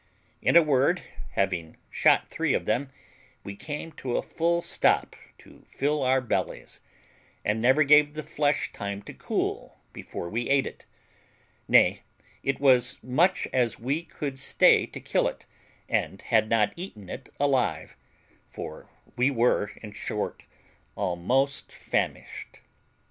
In 0.41 0.55
a 0.55 0.63
word, 0.63 1.03
having 1.33 1.77
shot 1.91 2.27
three 2.27 2.55
of 2.55 2.65
them, 2.65 2.89
we 3.43 3.55
came 3.55 3.91
to 3.91 4.17
a 4.17 4.23
full 4.23 4.63
stop 4.63 5.15
to 5.37 5.63
fill 5.67 6.01
our 6.01 6.21
bellies, 6.21 6.81
and 7.45 7.61
never 7.61 7.83
gave 7.83 8.15
the 8.15 8.23
flesh 8.23 8.73
time 8.73 9.03
to 9.03 9.13
cool 9.13 9.77
before 9.93 10.27
we 10.27 10.49
ate 10.49 10.65
it; 10.65 10.87
nay, 11.67 12.01
it 12.41 12.59
was 12.59 12.97
much 13.03 13.47
we 13.79 14.01
could 14.01 14.39
stay 14.39 14.87
to 14.87 14.99
kill 14.99 15.27
it 15.27 15.45
and 15.87 16.23
had 16.23 16.49
not 16.49 16.73
eaten 16.75 17.07
it 17.07 17.29
alive, 17.39 17.95
for 18.49 18.89
we 19.15 19.29
were, 19.29 19.69
in 19.83 19.91
short, 19.91 20.47
almost 20.95 21.71
famished. 21.71 22.61